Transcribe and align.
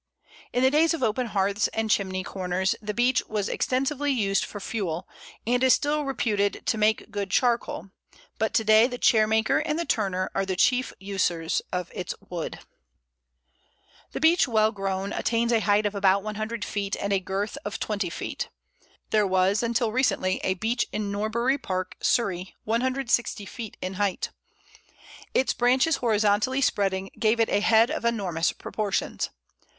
In 0.51 0.63
the 0.63 0.71
days 0.71 0.95
of 0.95 1.03
open 1.03 1.27
hearths 1.27 1.67
and 1.75 1.87
chimney 1.87 2.23
corners 2.23 2.73
the 2.81 2.91
Beech 2.91 3.21
was 3.27 3.47
extensively 3.47 4.11
used 4.11 4.43
for 4.43 4.59
fuel, 4.59 5.07
and 5.45 5.63
it 5.63 5.67
is 5.67 5.73
still 5.73 6.05
reputed 6.05 6.63
to 6.65 6.77
make 6.79 7.11
good 7.11 7.29
charcoal; 7.29 7.91
but 8.39 8.51
to 8.55 8.63
day 8.63 8.87
the 8.87 8.97
chairmaker 8.97 9.59
and 9.63 9.77
the 9.77 9.85
turner 9.85 10.31
are 10.33 10.43
the 10.43 10.55
chief 10.55 10.91
users 10.99 11.61
of 11.71 11.91
its 11.93 12.15
wood. 12.19 12.55
[Illustration: 12.55 13.61
Pl. 13.61 13.61
11. 13.61 13.61
Bole 13.61 14.05
of 14.07 14.13
Beech.] 14.13 14.13
The 14.13 14.19
Beech 14.43 14.47
well 14.47 14.71
grown 14.71 15.13
attains 15.13 15.51
a 15.51 15.59
height 15.59 15.85
of 15.85 15.93
about 15.93 16.23
100 16.23 16.65
feet, 16.65 16.95
and 16.99 17.13
a 17.13 17.19
girth 17.19 17.59
of 17.63 17.79
20 17.79 18.09
feet. 18.09 18.49
There 19.11 19.27
was, 19.27 19.61
until 19.61 19.91
recently, 19.91 20.39
a 20.43 20.55
Beech 20.55 20.83
in 20.91 21.11
Norbury 21.11 21.59
Park, 21.59 21.95
Surrey, 22.01 22.55
160 22.63 23.45
feet 23.45 23.77
in 23.83 23.93
height. 23.93 24.31
Its 25.35 25.53
branches 25.53 25.97
horizontally 25.97 26.61
spreading 26.61 27.11
gave 27.19 27.39
it 27.39 27.49
a 27.49 27.59
head 27.59 27.91
of 27.91 28.03
enormous 28.03 28.51
proportions. 28.51 29.29